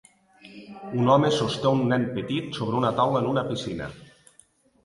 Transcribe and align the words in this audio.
un 1.01 1.11
home 1.15 1.29
sosté 1.35 1.73
un 1.81 1.83
nen 1.91 2.07
petit 2.17 2.57
sobre 2.61 2.81
una 2.81 2.93
taula 3.01 3.21
en 3.23 3.29
una 3.35 3.45
piscina. 3.51 3.93